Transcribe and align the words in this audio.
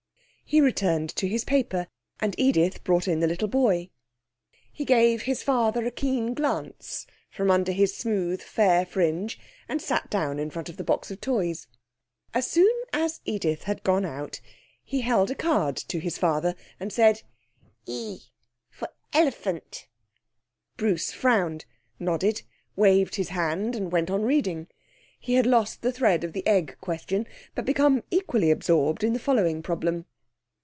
He 0.43 0.59
returned 0.59 1.11
to 1.15 1.29
his 1.29 1.45
paper, 1.45 1.87
and 2.19 2.35
Edith 2.37 2.83
brought 2.83 3.07
in 3.07 3.21
the 3.21 3.27
little 3.27 3.47
boy. 3.47 3.89
He 4.69 4.83
gave 4.83 5.21
his 5.21 5.41
father 5.43 5.85
a 5.85 5.91
keen 5.91 6.33
glance 6.33 7.07
from 7.31 7.49
under 7.49 7.71
his 7.71 7.95
smooth, 7.95 8.41
fair 8.41 8.85
fringe 8.85 9.39
and 9.69 9.81
sat 9.81 10.09
down 10.09 10.39
in 10.39 10.49
front 10.49 10.67
of 10.67 10.75
the 10.75 10.83
box 10.83 11.09
of 11.09 11.21
toys. 11.21 11.67
As 12.33 12.47
soon 12.51 12.69
as 12.91 13.21
Edith 13.23 13.63
had 13.63 13.81
gone 13.85 14.29
he 14.83 14.99
held 14.99 15.29
out 15.29 15.33
a 15.33 15.35
card 15.35 15.77
to 15.77 15.99
his 15.99 16.17
father, 16.17 16.55
and 16.81 16.91
said 16.91 17.21
'E 17.85 18.19
for 18.69 18.89
efalunt.' 19.13 19.85
Bruce 20.75 21.13
frowned, 21.13 21.63
nodded, 21.97 22.41
waved 22.75 23.15
his 23.15 23.29
hand, 23.29 23.73
and 23.73 23.89
went 23.89 24.09
on 24.11 24.23
reading. 24.23 24.67
He 25.17 25.35
had 25.35 25.45
lost 25.45 25.81
the 25.81 25.93
thread 25.93 26.25
of 26.25 26.33
the 26.33 26.45
Egg 26.45 26.75
Question, 26.81 27.25
but 27.55 27.63
became 27.63 28.03
equally 28.11 28.51
absorbed 28.51 29.05
in 29.05 29.13
the 29.13 29.17
following 29.19 29.63
problem. 29.63 30.07